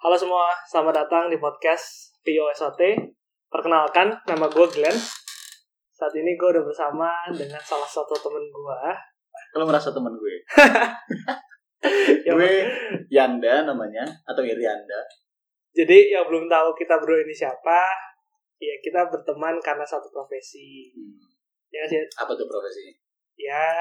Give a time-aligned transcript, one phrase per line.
[0.00, 2.80] Halo semua, selamat datang di podcast POSOT.
[3.52, 4.96] Perkenalkan, nama gue Glenn.
[5.92, 8.80] Saat ini gue udah bersama dengan salah satu temen gue.
[9.52, 10.34] Kalau merasa teman gue.
[12.24, 12.52] Yang- gue
[13.12, 15.00] Yanda namanya atau Irianda.
[15.70, 17.84] Jadi yang belum tahu kita berdua ini siapa,
[18.56, 20.90] ya kita berteman karena satu profesi.
[21.70, 22.96] Ya sih, Apa tuh profesinya?
[23.40, 23.79] ya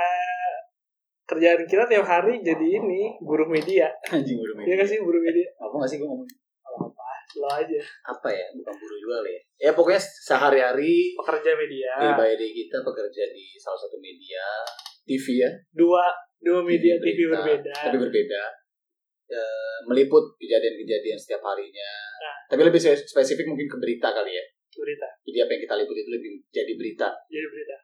[1.40, 3.88] kerjaan kita tiap hari jadi ini buruh media.
[4.12, 5.48] Anjing udah Iya gak sih buruh media?
[5.56, 6.28] Apa nggak sih gue ngomong?
[7.40, 7.80] Lo aja.
[8.04, 8.44] Apa ya?
[8.52, 9.42] Bukan buru juga kali ya.
[9.56, 11.92] Ya pokoknya sehari-hari Pekerja media.
[11.96, 14.44] pribadi kita bekerja di salah satu media
[15.08, 15.50] TV ya.
[15.72, 16.12] Dua
[16.44, 17.74] dua media Berita, TV berbeda.
[17.88, 18.44] Tapi berbeda.
[19.30, 19.46] Ya,
[19.86, 21.92] meliput kejadian-kejadian setiap harinya.
[22.20, 22.36] Nah.
[22.52, 24.44] Tapi lebih spe- spesifik mungkin ke berita kali ya.
[24.76, 25.08] Berita.
[25.24, 27.08] Jadi apa yang kita liput itu lebih jadi berita.
[27.30, 27.78] Jadi berita.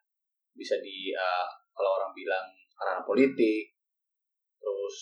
[0.58, 3.72] Bisa di uh, kalau orang bilang ranah politik,
[4.58, 4.96] terus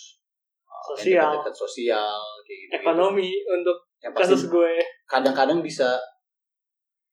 [0.64, 1.22] uh, Sosial.
[1.34, 2.72] dekat-dekat sosial, kayak gitu.
[2.78, 4.74] Ekonomi untuk Yang pasti kasus gue.
[5.06, 5.98] kadang-kadang bisa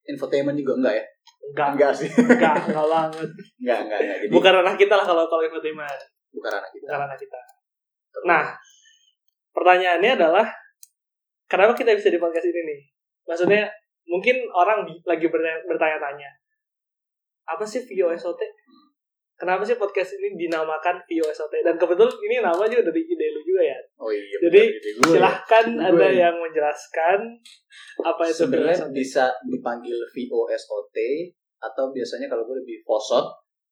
[0.03, 1.05] infotainment juga enggak ya?
[1.51, 1.69] Enggak.
[1.75, 2.09] Enggak sih.
[2.11, 3.29] Enggak, enggak banget.
[3.57, 4.17] enggak, enggak, enggak.
[4.21, 6.01] Jadi Bukan ranah kita lah kalau kalau infotainment.
[6.31, 6.85] bukan ranah kita.
[6.87, 7.41] Bukan ranah kita.
[8.23, 8.45] Nah,
[9.51, 10.47] pertanyaannya adalah
[11.47, 12.81] kenapa kita bisa di podcast ini nih?
[13.27, 13.63] Maksudnya
[14.07, 16.31] mungkin orang lagi bertanya- bertanya-tanya.
[17.47, 18.39] Apa sih VOSOT?
[19.41, 21.65] Kenapa sih podcast ini dinamakan VOSOT?
[21.65, 23.79] Dan kebetulan ini nama juga dari ide lu juga ya.
[23.97, 24.37] Oh iya.
[24.37, 24.69] Jadi,
[25.01, 25.17] gue.
[25.17, 26.29] Silahkan Gue Anda ya.
[26.29, 27.19] yang menjelaskan
[28.05, 28.93] apa itu Sebenarnya VOSOT.
[28.93, 30.97] bisa dipanggil VOSOT
[31.57, 33.27] atau biasanya kalau gue lebih VOSOT,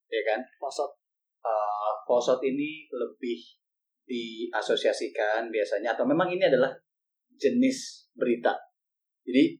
[0.08, 0.40] ya kan?
[0.56, 0.96] Maksud
[1.38, 3.38] Uh, VOSOT ini lebih
[4.02, 6.74] diasosiasikan biasanya atau memang ini adalah
[7.38, 8.58] jenis berita.
[9.22, 9.54] Jadi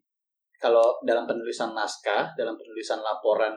[0.59, 3.55] kalau dalam penulisan naskah, dalam penulisan laporan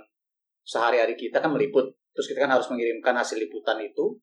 [0.62, 4.20] sehari-hari kita kan meliput, terus kita kan harus mengirimkan hasil liputan itu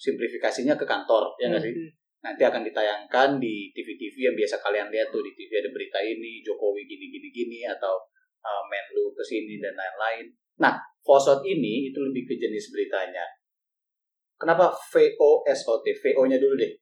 [0.00, 1.74] simplifikasinya ke kantor, ya nggak sih?
[1.76, 1.90] Hmm.
[2.20, 6.44] Nanti akan ditayangkan di TV-TV yang biasa kalian lihat tuh di TV ada berita ini,
[6.44, 7.96] Jokowi gini gini gini atau
[8.44, 10.28] uh, Menlu ke sini dan lain-lain.
[10.60, 13.24] Nah, VOSOT ini itu lebih ke jenis beritanya.
[14.36, 15.84] Kenapa VOSOT?
[15.84, 16.72] VO-nya dulu deh.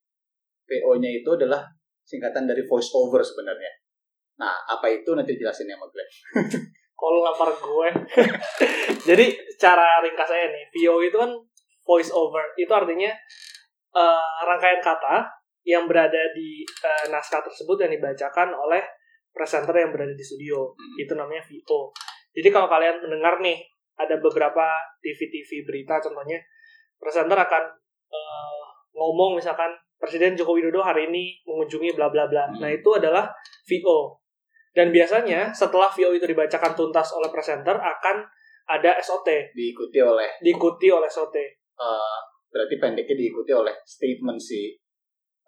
[0.67, 1.63] VO-nya itu adalah
[2.03, 3.71] singkatan dari voice over sebenarnya.
[4.39, 6.11] Nah, apa itu nanti jelasin sama Glenn.
[6.99, 7.89] kalau lapar gue.
[9.09, 11.31] Jadi cara ringkas saya nih, VO itu kan
[11.87, 12.43] voice over.
[12.59, 13.15] Itu artinya
[13.95, 15.31] eh, rangkaian kata
[15.63, 18.83] yang berada di eh, naskah tersebut yang dibacakan oleh
[19.31, 20.75] presenter yang berada di studio.
[20.75, 20.99] Hmm.
[20.99, 21.95] Itu namanya VO.
[22.35, 23.63] Jadi kalau kalian mendengar nih
[23.95, 24.67] ada beberapa
[25.03, 26.43] TV-TV berita contohnya
[26.99, 27.65] presenter akan
[28.11, 28.63] eh,
[28.99, 32.47] ngomong misalkan Presiden Joko Widodo hari ini mengunjungi bla bla bla.
[32.47, 32.63] Hmm.
[32.63, 33.31] Nah, itu adalah
[33.67, 34.23] VO.
[34.79, 38.23] Dan biasanya setelah VO itu dibacakan tuntas oleh presenter akan
[38.71, 41.35] ada SOT, Diikuti oleh diikuti oleh SOT.
[41.79, 44.71] uh, berarti pendeknya diikuti oleh statement si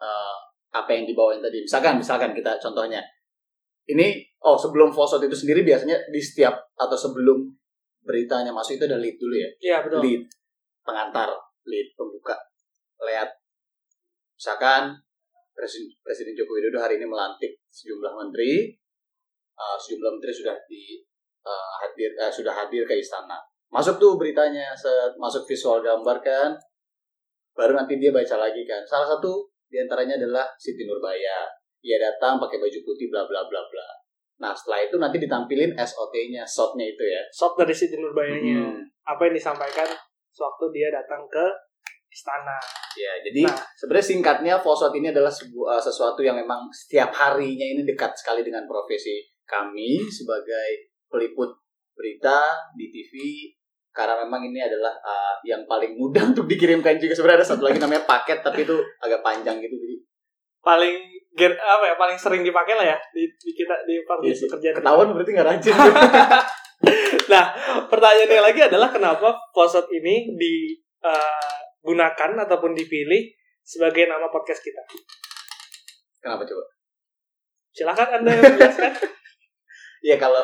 [0.03, 0.35] uh,
[0.75, 1.63] apa yang dibawain tadi.
[1.63, 2.99] Misalkan, misalkan kita contohnya
[3.87, 7.47] ini oh sebelum VOSOT itu sendiri biasanya di setiap atau sebelum
[8.03, 9.51] beritanya masuk itu ada lead dulu ya.
[9.63, 10.01] Iya, betul.
[10.03, 10.23] Lead
[10.83, 11.31] pengantar,
[11.67, 12.35] lead pembuka.
[13.03, 13.31] Lihat
[14.35, 14.99] misalkan
[15.55, 18.75] Presiden, Presiden Joko Widodo hari ini melantik sejumlah menteri.
[19.61, 20.97] Uh, sejumlah menteri sudah di
[21.45, 23.37] uh, hadir eh, sudah hadir ke istana.
[23.69, 26.51] Masuk tuh beritanya, set, masuk visual gambar kan.
[27.53, 28.81] Baru nanti dia baca lagi kan.
[28.89, 31.45] Salah satu di antaranya adalah Siti Nurbaya.
[31.85, 33.89] Ia datang pakai baju putih bla bla bla bla.
[34.41, 37.21] Nah setelah itu nanti ditampilin SOT-nya, shot-nya itu ya.
[37.29, 38.57] SOT dari Siti Nurbayanya.
[38.65, 38.81] Hmm.
[39.05, 39.89] Apa yang disampaikan
[40.33, 41.45] sewaktu dia datang ke
[42.11, 42.59] istana.
[42.99, 43.63] Ya, jadi Nah.
[43.79, 48.43] sebenarnya singkatnya Fosot ini adalah sebuah eh, sesuatu yang memang setiap harinya ini dekat sekali
[48.43, 50.71] dengan profesi kami sebagai
[51.11, 51.51] peliput
[51.93, 53.13] berita di TV
[53.91, 57.83] karena memang ini adalah eh, yang paling mudah untuk dikirimkan juga sebenarnya ada satu lagi
[57.83, 59.97] namanya paket tapi itu agak panjang gitu jadi
[60.61, 60.93] Paling
[61.33, 64.45] ger, apa ya paling sering dipakai lah ya di, di kita di part Iya sih.
[64.45, 64.77] pekerjaan.
[64.77, 64.81] kita.
[64.85, 65.73] ketahuan berarti nggak rajin
[67.33, 67.45] Nah,
[67.87, 74.83] pertanyaannya lagi adalah kenapa Posot ini digunakan ataupun dipilih sebagai nama podcast kita?
[76.19, 76.65] kenapa coba
[77.71, 78.93] Silakan Anda yang menjelaskan.
[80.01, 80.43] ya kalau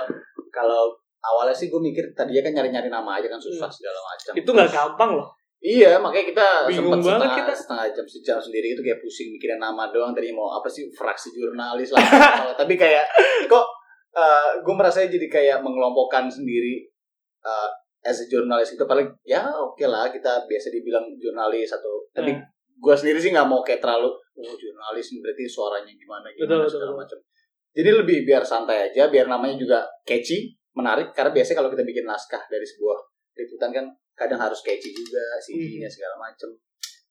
[0.49, 3.77] kalau awalnya sih gue mikir tadinya kan nyari-nyari nama aja kan susah Hmm.
[3.77, 5.29] segala macam Itu nggak gampang loh.
[5.57, 7.53] Iya, makanya kita Bingung sempat banget setengah, kita.
[7.57, 11.33] setengah jam sejam sendiri itu kayak pusing mikirin nama doang tadi mau apa sih fraksi
[11.33, 12.01] jurnalis lah.
[12.61, 13.09] Tapi kayak
[13.47, 13.67] kok
[14.63, 16.89] gue merasa jadi kayak mengelompokkan sendiri
[17.43, 17.69] uh,
[18.01, 22.45] as a jurnalis itu paling ya oke lah kita biasa dibilang jurnalis atau tapi Hmm.
[22.77, 26.93] gue sendiri sih nggak mau kayak terlalu oh jurnalis berarti suaranya gimana gimana betul, segala
[26.95, 27.19] macam.
[27.77, 31.13] Jadi lebih biar santai aja, biar namanya juga catchy, menarik.
[31.13, 32.97] Karena biasanya kalau kita bikin naskah dari sebuah
[33.37, 33.87] liputan kan
[34.17, 35.61] kadang harus catchy juga Hmm.
[35.61, 36.49] CV-nya segala macam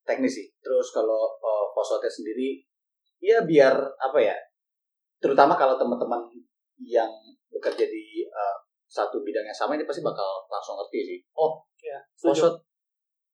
[0.01, 0.47] teknis sih.
[0.57, 2.65] Terus kalau uh, posotnya sendiri
[3.21, 4.35] ya biar apa ya
[5.21, 6.27] terutama kalau teman-teman
[6.81, 7.09] yang
[7.49, 11.19] bekerja di uh, satu bidang yang sama ini pasti bakal langsung ngerti sih.
[11.37, 12.57] Oh ya Posot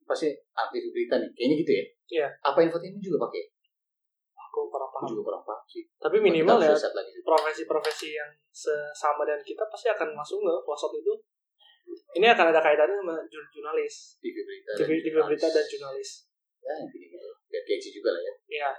[0.03, 1.31] pasti aktif berita nih.
[1.31, 1.85] Kayaknya gitu ya?
[2.11, 2.27] Iya.
[2.43, 3.47] apa info ini juga pakai
[4.51, 5.83] aku kurang aku paham juga kurang paham sih.
[5.95, 6.75] Tapi minimal ya
[7.23, 11.13] profesi-profesi yang sesama dan kita pasti akan masuk nggak Posot itu.
[12.19, 14.19] Ini akan ada kaitannya sama jur- jurnalis.
[14.19, 15.27] TV berita TV, dan TV jurnalis.
[15.31, 16.09] berita dan jurnalis.
[16.61, 17.19] Ya intinya
[17.49, 18.33] catchy juga lah ya.
[18.51, 18.71] Iya.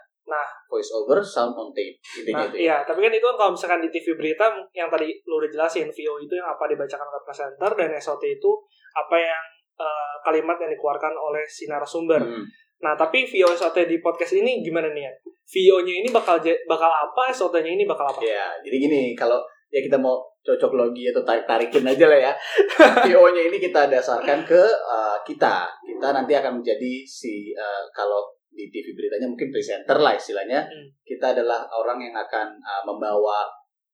[0.71, 1.99] voice over sound on tape.
[1.99, 2.63] Intinya Nah, itu ya.
[2.63, 5.91] iya, tapi kan itu kan kalau misalkan di TV berita yang tadi lu udah jelasin,
[5.91, 8.51] VO itu yang apa dibacakan oleh presenter dan SOT itu
[8.95, 9.45] apa yang
[9.83, 12.23] eh, kalimat yang dikeluarkan oleh si narasumber.
[12.23, 12.47] Hmm.
[12.83, 15.13] Nah, tapi VO SOT di podcast ini gimana nih ya?
[15.47, 18.19] VO-nya ini bakal bakal apa, SOT-nya ini bakal apa?
[18.23, 19.39] Ya, jadi gini, kalau
[19.71, 22.33] ya kita mau cocok logi atau tarik tarikin aja lah ya.
[23.07, 25.71] PO-nya ini kita dasarkan ke uh, kita.
[25.87, 30.67] Kita nanti akan menjadi si uh, kalau di TV beritanya mungkin presenter lah istilahnya.
[30.67, 30.91] Hmm.
[31.07, 33.47] Kita adalah orang yang akan uh, membawa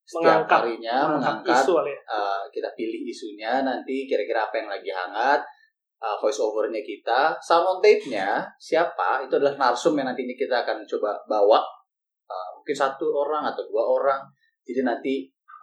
[0.08, 4.88] setiap Mengangkat- harinya Mengangkat mengangkat isu uh, kita pilih isunya nanti kira-kira apa yang lagi
[4.88, 5.44] hangat
[5.98, 10.86] uh, voice overnya kita sound on tape-nya siapa itu adalah narsum yang nantinya kita akan
[10.86, 11.60] coba bawa.
[12.28, 14.20] Uh, mungkin satu orang atau dua orang.
[14.62, 15.14] Jadi nanti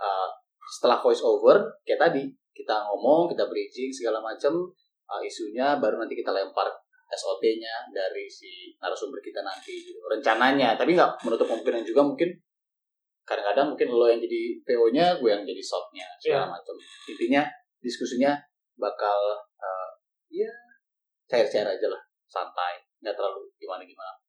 [0.01, 0.27] uh,
[0.65, 4.65] setelah voice over kayak tadi kita ngomong kita bridging segala macam
[5.05, 6.65] uh, isunya baru nanti kita lempar
[7.05, 9.71] SOT-nya dari si narasumber kita nanti.
[9.71, 10.01] Gitu.
[10.09, 12.29] rencananya tapi nggak menutup kemungkinan juga mungkin.
[13.25, 16.77] Kadang-kadang mungkin lo yang jadi PO-nya gue yang jadi shot-nya segala macam
[17.09, 17.41] intinya
[17.81, 18.37] diskusinya
[18.77, 19.17] bakal
[20.29, 20.49] ya
[21.29, 24.25] cair-cair aja lah santai nggak terlalu gimana-gimana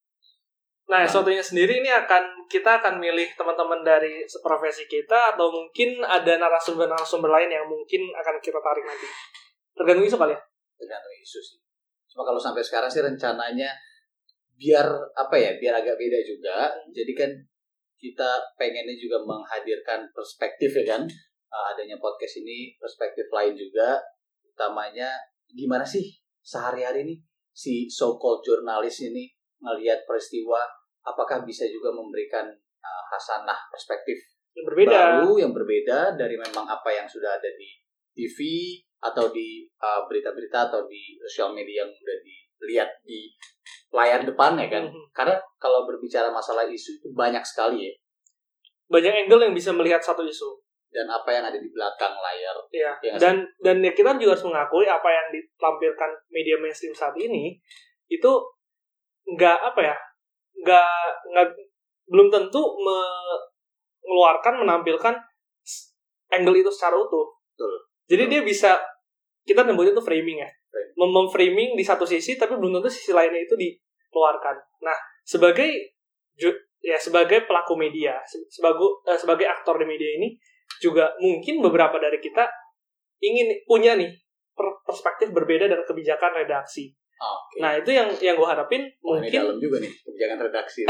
[0.86, 1.10] Nah, Nah.
[1.10, 7.26] SOT-nya sendiri ini akan kita akan milih teman-teman dari profesi kita atau mungkin ada narasumber-narasumber
[7.26, 9.06] lain yang mungkin akan kita tarik nanti.
[9.74, 10.40] Tergantung isu kali ya.
[10.76, 11.58] tergantung isu sih.
[12.12, 13.72] Cuma kalau sampai sekarang sih rencananya
[14.54, 16.70] biar apa ya, biar agak beda juga.
[16.94, 17.30] Jadi kan
[17.96, 21.02] kita pengennya juga menghadirkan perspektif ya kan.
[21.50, 23.98] Uh, adanya podcast ini perspektif lain juga.
[24.46, 25.10] Utamanya
[25.54, 27.18] gimana sih sehari-hari nih
[27.50, 29.30] si so-called jurnalis ini
[29.62, 30.60] ngelihat peristiwa
[31.06, 32.44] apakah bisa juga memberikan
[32.82, 34.18] uh, hasanah perspektif
[34.52, 34.90] Yang berbeda.
[34.92, 37.70] baru yang berbeda dari memang apa yang sudah ada di
[38.16, 38.38] TV
[39.00, 43.30] atau di uh, berita-berita atau di sosial media yang udah dilihat di
[43.92, 44.84] layar depan ya kan.
[44.88, 45.12] Mhm.
[45.12, 47.92] Karena kalau berbicara masalah isu itu banyak sekali ya
[48.86, 50.46] Banyak angle yang bisa melihat satu isu.
[50.90, 52.56] Dan apa yang ada di belakang layar.
[52.72, 52.90] Iya.
[53.02, 57.58] Nggak Dan dan ya kita juga harus mengakui apa yang ditampilkan media mainstream saat ini
[58.06, 58.32] itu
[59.26, 59.96] nggak apa ya
[60.62, 60.98] nggak
[61.34, 61.46] nggak
[62.06, 65.14] belum tentu mengeluarkan menampilkan
[66.30, 67.26] angle itu secara utuh.
[67.54, 67.72] Betul.
[68.06, 68.78] Jadi dia bisa
[69.46, 70.50] kita nyebutnya itu framing ya.
[70.96, 74.56] Mem memframing di satu sisi tapi belum tentu sisi lainnya itu dikeluarkan.
[74.80, 75.96] Nah, sebagai
[76.80, 80.36] ya sebagai pelaku media, se- sebagai eh, sebagai aktor di media ini
[80.82, 82.44] juga mungkin beberapa dari kita
[83.22, 84.12] ingin punya nih
[84.52, 86.92] per- perspektif berbeda dari kebijakan redaksi.
[87.16, 87.64] Oke.
[87.64, 90.80] Nah, itu yang yang gue harapin Wah, ini mungkin dalam juga nih kebijakan redaksi.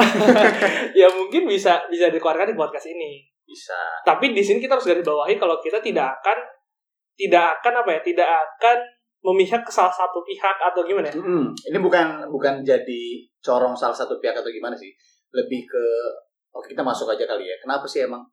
[1.01, 3.23] ya mungkin bisa bisa dikeluarkan di podcast ini.
[3.47, 3.79] Bisa.
[4.03, 6.39] Tapi di sini kita harus garis bawahi kalau kita tidak akan
[7.15, 8.79] tidak akan apa ya, tidak akan
[9.23, 11.15] memihak ke salah satu pihak atau gimana ya?
[11.15, 11.55] Mm-mm.
[11.55, 13.03] Ini bukan bukan jadi
[13.39, 14.91] corong salah satu pihak atau gimana sih.
[15.31, 15.85] Lebih ke
[16.51, 17.57] oke kita masuk aja kali ya.
[17.63, 18.27] Kenapa sih emang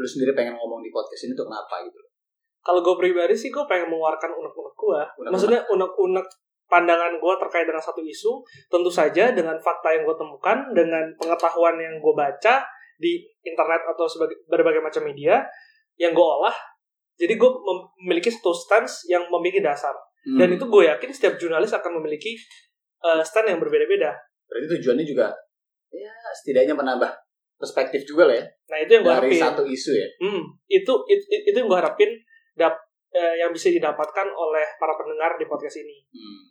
[0.00, 2.00] lu sendiri pengen ngomong di podcast ini tuh kenapa gitu?
[2.64, 5.00] Kalau gue pribadi sih gue pengen mengeluarkan unek-unek gue.
[5.20, 5.32] Unek-unek.
[5.32, 6.26] Maksudnya unek-unek
[6.72, 8.40] pandangan gue terkait dengan satu isu,
[8.72, 12.64] tentu saja dengan fakta yang gue temukan, dengan pengetahuan yang gue baca
[13.00, 15.44] di internet atau sebagai berbagai macam media
[16.00, 16.54] yang gue olah.
[17.20, 17.50] Jadi gue
[18.00, 19.92] memiliki satu stance yang memiliki dasar.
[20.24, 20.40] Hmm.
[20.40, 22.36] Dan itu gue yakin setiap jurnalis akan memiliki
[23.04, 24.16] uh, stand yang berbeda-beda.
[24.50, 25.30] berarti tujuannya juga
[25.90, 26.10] ya
[26.42, 27.10] setidaknya menambah
[27.60, 29.42] perspektif juga lah ya Nah itu yang gue dari harapin.
[29.42, 30.08] satu isu ya.
[30.22, 32.10] Hmm, itu, itu itu yang gue harapin
[32.54, 32.74] dap,
[33.10, 35.98] eh, yang bisa didapatkan oleh para pendengar di podcast ini.
[36.14, 36.42] Hmm.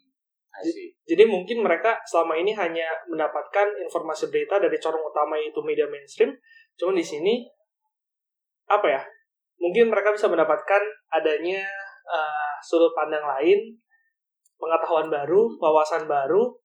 [1.08, 6.36] Jadi mungkin mereka selama ini hanya mendapatkan informasi berita dari corong utama yaitu media mainstream.
[6.76, 7.48] Cuman di sini
[8.68, 9.02] apa ya?
[9.64, 10.84] Mungkin mereka bisa mendapatkan
[11.16, 11.64] adanya
[12.04, 13.80] eh, sudut pandang lain,
[14.60, 16.60] pengetahuan baru, wawasan baru,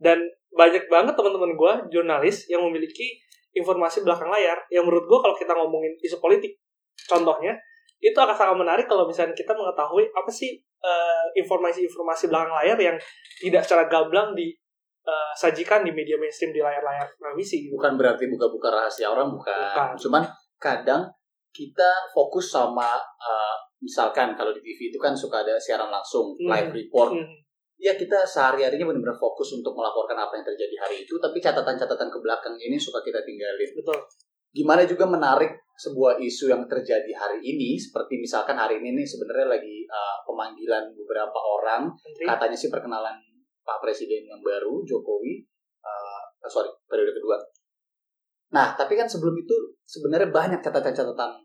[0.00, 0.24] dan
[0.54, 3.18] banyak banget teman-teman gue jurnalis yang memiliki
[3.54, 4.58] informasi belakang layar.
[4.68, 6.58] Yang menurut gue kalau kita ngomongin isu politik,
[7.06, 7.54] contohnya
[8.02, 12.96] itu akan sangat menarik kalau misalnya kita mengetahui apa sih eh, informasi-informasi belakang layar yang
[13.40, 17.80] tidak secara gamblang disajikan di media mainstream di layar-layar televisi gitu.
[17.80, 19.56] Bukan berarti buka-buka rahasia orang bukan.
[19.56, 19.88] Bukan.
[19.96, 20.22] Cuman
[20.60, 21.08] kadang
[21.54, 26.50] kita fokus sama uh, misalkan kalau di TV itu kan suka ada siaran langsung, Hmm.
[26.50, 27.14] live report.
[27.14, 27.43] Hmm.
[27.84, 32.18] Ya kita sehari-harinya benar-benar fokus untuk melaporkan apa yang terjadi hari itu, tapi catatan-catatan ke
[32.24, 33.68] belakang ini suka kita tinggalin.
[33.76, 34.00] Betul.
[34.56, 39.60] Gimana juga menarik sebuah isu yang terjadi hari ini, seperti misalkan hari ini nih sebenarnya
[39.60, 42.24] lagi uh, pemanggilan beberapa orang, Menteri.
[42.24, 43.20] katanya sih perkenalan
[43.60, 45.44] Pak Presiden yang baru Jokowi,
[45.84, 47.36] uh, sorry periode kedua.
[48.54, 51.42] Nah, tapi kan sebelum itu sebenarnya banyak catatan-catatan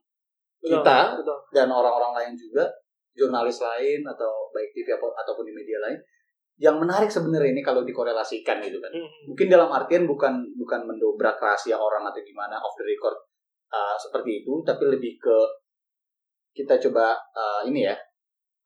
[0.61, 1.37] Betul, kita betul.
[1.51, 2.69] dan orang-orang lain juga
[3.17, 5.97] jurnalis lain atau baik TV ataupun di media lain
[6.59, 9.07] yang menarik sebenarnya ini kalau dikorelasikan gitu kan Hmm.
[9.31, 13.15] mungkin dalam artian bukan bukan mendobrak rahasia orang atau gimana off the record
[13.71, 15.37] uh, seperti itu tapi lebih ke
[16.51, 17.95] kita coba uh, ini ya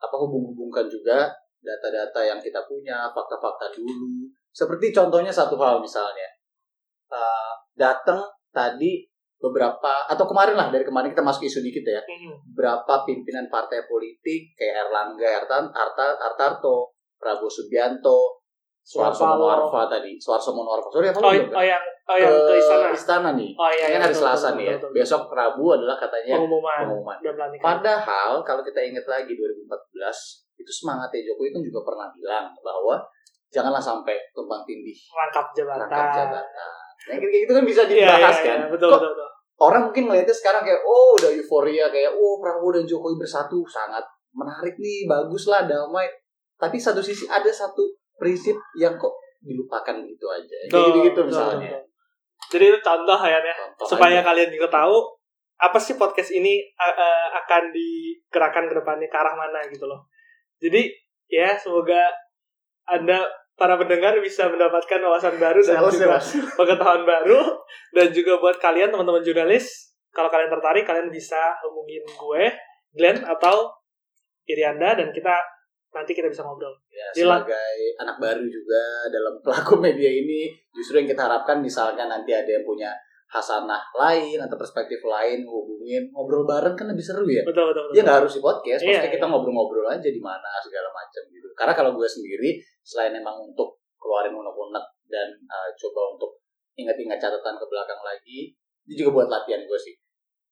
[0.02, 1.30] apa hubung-hubungkan juga
[1.62, 6.28] data-data yang kita punya fakta-fakta dulu seperti contohnya satu hal misalnya
[7.14, 9.06] uh, datang tadi
[9.38, 12.36] beberapa atau kemarin lah dari kemarin kita masuk isu dikit ya Hmm.
[12.56, 16.93] berapa pimpinan partai politik kayak Erlangga Hartan, Harta, Hartarto,
[17.24, 18.44] Prabowo Subianto,
[18.84, 19.24] Suarso.
[19.24, 20.92] Monoarfa tadi, Suarso Monoarfa.
[20.92, 22.56] Sorry apa Oh, belum oh yang oh yang ke
[23.00, 23.32] istana.
[23.32, 23.56] nih.
[23.56, 24.74] Oh iya, iya kan hari betul, Selasa betul, nih ya.
[24.76, 25.00] betul, betul.
[25.00, 26.78] Besok Rabu adalah katanya pengumuman.
[26.84, 27.16] pengumuman.
[27.24, 27.64] Pelantikan.
[27.64, 29.64] Padahal kalau kita ingat lagi 2014
[30.60, 32.96] itu semangatnya Jokowi kan juga pernah bilang bahwa
[33.48, 35.88] janganlah sampai tumpang tindih rangkap jabatan.
[35.88, 36.44] rangkap jabatan.
[37.04, 38.58] Nah, kayak gitu kan bisa Iya, dibahas iya, kan.
[38.60, 39.30] iya, betul, Kok betul, betul.
[39.60, 44.04] orang mungkin ngeliatnya sekarang kayak oh udah euforia kayak oh Prabowo dan Jokowi bersatu sangat
[44.32, 46.10] menarik nih bagus lah damai
[46.64, 47.84] tapi satu sisi ada satu
[48.16, 49.12] prinsip yang kok
[49.44, 51.76] dilupakan gitu aja kayak gitu gitu misalnya.
[52.48, 53.44] Jadi itu contoh ya.
[53.44, 54.32] Contoh supaya aja.
[54.32, 55.12] kalian juga tahu
[55.60, 60.08] apa sih podcast ini uh, akan digerakkan ke depannya ke arah mana gitu loh.
[60.64, 60.88] Jadi
[61.28, 62.08] ya semoga
[62.88, 63.28] anda
[63.60, 66.28] para pendengar bisa mendapatkan wawasan baru dan Sales, juga sales.
[66.60, 67.42] pengetahuan baru
[67.92, 72.44] dan juga buat kalian teman-teman jurnalis kalau kalian tertarik kalian bisa hubungin gue
[72.96, 73.74] Glenn atau
[74.46, 75.38] Irianda dan kita
[75.94, 76.74] nanti kita bisa ngobrol.
[76.90, 82.34] ya, sebagai anak baru juga dalam pelaku media ini justru yang kita harapkan misalkan nanti
[82.34, 82.90] ada yang punya
[83.34, 87.94] hasanah lain atau perspektif lain hubungin ngobrol bareng kan lebih seru ya Betul betul betul.
[87.98, 89.32] Dia nggak harus di podcast, Iya, maksudnya kita iya.
[89.34, 91.48] ngobrol-ngobrol aja di mana segala macam gitu.
[91.58, 92.50] Karena kalau gue sendiri
[92.86, 96.38] selain emang untuk keluarin unek-unek dan uh, coba untuk
[96.78, 98.54] ingat-ingat catatan ke belakang lagi,
[98.86, 99.94] ini juga buat latihan gue sih.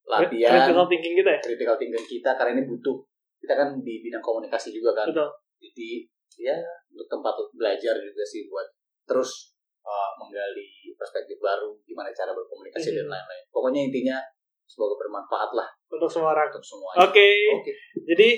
[0.02, 1.40] Latihan Critical thinking kita ya.
[1.42, 2.96] critical thinking kita karena ini butuh.
[3.42, 5.10] Kita kan di bidang komunikasi juga kan.
[5.10, 5.28] Betul.
[5.58, 5.90] Jadi
[6.38, 6.56] ya
[6.88, 8.64] untuk tempat belajar juga sih buat
[9.04, 13.12] terus uh, menggali perspektif baru, gimana cara berkomunikasi dan Mhm.
[13.12, 13.44] lain-lain.
[13.50, 14.16] Pokoknya intinya
[14.64, 16.48] semoga bermanfaat lah Untuk semua orang.
[16.48, 16.94] untuk semua.
[17.02, 17.28] Oke.
[17.52, 17.72] Oke.
[18.06, 18.28] Jadi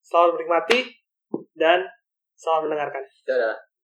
[0.00, 0.78] selamat menikmati
[1.54, 1.84] dan
[2.34, 3.04] selamat mendengarkan.
[3.22, 3.69] Dadah.